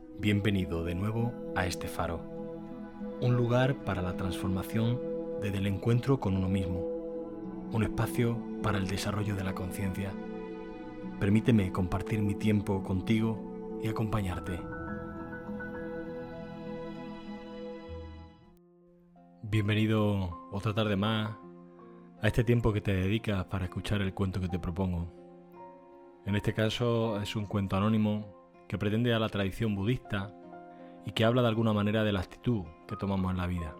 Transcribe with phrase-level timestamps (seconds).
[0.00, 2.20] Bienvenido de nuevo a este faro,
[3.20, 5.00] un lugar para la transformación
[5.42, 6.80] desde el encuentro con uno mismo,
[7.72, 10.12] un espacio para el desarrollo de la conciencia.
[11.18, 14.60] Permíteme compartir mi tiempo contigo y acompañarte.
[19.42, 21.36] Bienvenido otra tarde más
[22.22, 25.12] a este tiempo que te dedicas para escuchar el cuento que te propongo.
[26.24, 28.37] En este caso es un cuento anónimo
[28.68, 30.32] que pretende a la tradición budista
[31.06, 33.74] y que habla de alguna manera de la actitud que tomamos en la vida.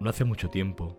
[0.00, 0.96] No hace mucho tiempo,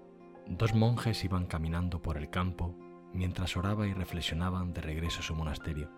[0.47, 2.75] dos monjes iban caminando por el campo
[3.13, 5.89] mientras oraba y reflexionaban de regreso a su monasterio.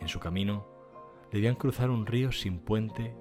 [0.00, 0.66] En su camino,
[1.32, 3.16] debían cruzar un río sin puente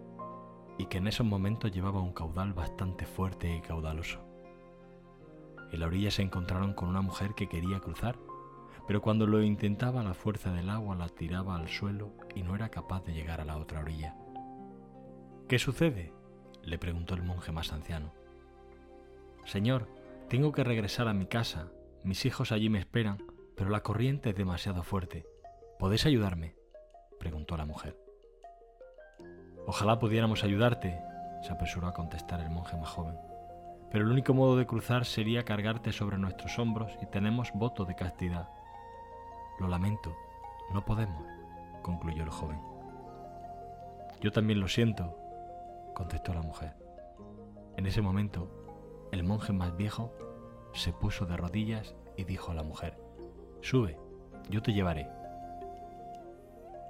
[0.77, 4.19] y que en esos momentos llevaba un caudal bastante fuerte y caudaloso.
[5.71, 8.17] En la orilla se encontraron con una mujer que quería cruzar
[8.87, 12.69] pero cuando lo intentaba la fuerza del agua la tiraba al suelo y no era
[12.69, 14.15] capaz de llegar a la otra orilla.
[15.49, 16.13] ¿Qué sucede?
[16.63, 18.13] le preguntó el monje más anciano.
[19.45, 19.87] Señor,
[20.29, 21.71] tengo que regresar a mi casa.
[22.03, 23.23] Mis hijos allí me esperan,
[23.55, 25.25] pero la corriente es demasiado fuerte.
[25.79, 26.55] ¿Podés ayudarme?
[27.19, 27.97] preguntó la mujer.
[29.65, 30.97] Ojalá pudiéramos ayudarte,
[31.41, 33.17] se apresuró a contestar el monje más joven.
[33.91, 37.95] Pero el único modo de cruzar sería cargarte sobre nuestros hombros y tenemos voto de
[37.95, 38.49] castidad.
[39.59, 40.15] Lo lamento,
[40.71, 41.25] no podemos,
[41.81, 42.59] concluyó el joven.
[44.21, 45.17] Yo también lo siento,
[45.95, 46.75] contestó la mujer.
[47.75, 48.49] En ese momento,
[49.11, 50.13] el monje más viejo
[50.73, 52.99] se puso de rodillas y dijo a la mujer,
[53.61, 53.97] Sube,
[54.49, 55.09] yo te llevaré.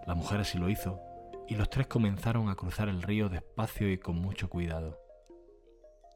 [0.06, 1.00] La mujer así lo hizo,
[1.48, 5.00] y los tres comenzaron a cruzar el río despacio y con mucho cuidado.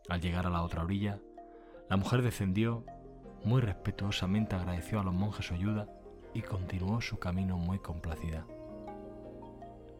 [0.09, 1.19] Al llegar a la otra orilla,
[1.89, 2.83] la mujer descendió,
[3.45, 5.87] muy respetuosamente agradeció a los monjes su ayuda
[6.33, 8.45] y continuó su camino muy complacida.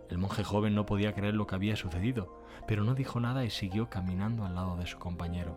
[0.09, 3.49] El monje joven no podía creer lo que había sucedido, pero no dijo nada y
[3.49, 5.55] siguió caminando al lado de su compañero.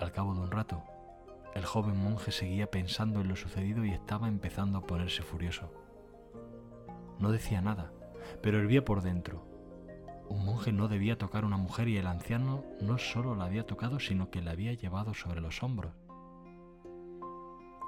[0.00, 0.82] Al cabo de un rato,
[1.54, 5.72] el joven monje seguía pensando en lo sucedido y estaba empezando a ponerse furioso.
[7.18, 7.92] No decía nada,
[8.42, 9.46] pero hervía por dentro.
[10.28, 13.66] Un monje no debía tocar a una mujer y el anciano no solo la había
[13.66, 15.92] tocado, sino que la había llevado sobre los hombros.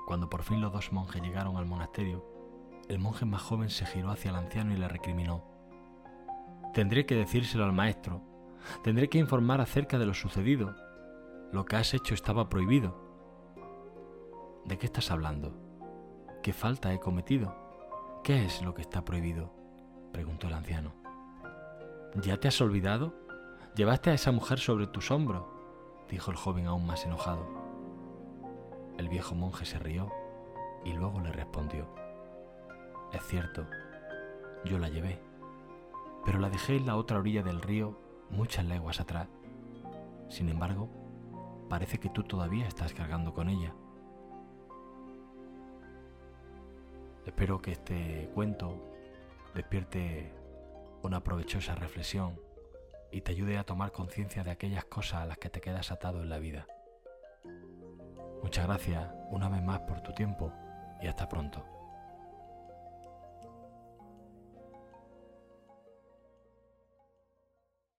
[0.07, 2.25] Cuando por fin los dos monjes llegaron al monasterio,
[2.89, 5.43] el monje más joven se giró hacia el anciano y le recriminó.
[6.75, 8.21] Tendré que decírselo al maestro.
[8.83, 10.75] Tendré que informar acerca de lo sucedido.
[11.53, 13.01] Lo que has hecho estaba prohibido.
[14.65, 15.57] ¿De qué estás hablando?
[16.43, 17.55] ¿Qué falta he cometido?
[18.23, 19.53] ¿Qué es lo que está prohibido?
[20.13, 20.95] preguntó el anciano.
[22.23, 23.15] ¿Ya te has olvidado?
[23.77, 25.45] Llevaste a esa mujer sobre tus hombros,
[26.09, 27.64] dijo el joven aún más enojado.
[28.99, 30.13] El viejo monje se rió
[30.85, 31.89] y luego le respondió,
[33.13, 33.67] Es cierto,
[34.65, 35.21] yo la llevé,
[36.25, 37.99] pero la dejé en la otra orilla del río
[38.31, 39.29] muchas leguas atrás.
[40.29, 40.89] Sin embargo,
[41.69, 43.75] parece que tú todavía estás cargando con ella.
[47.27, 48.93] Espero que este cuento
[49.55, 50.33] despierte
[51.03, 52.39] una provechosa reflexión
[53.11, 56.23] y te ayude a tomar conciencia de aquellas cosas a las que te quedas atado
[56.23, 56.67] en la vida.
[58.45, 60.53] Muchas gracias una vez más por tu tiempo
[61.01, 61.74] y hasta pronto.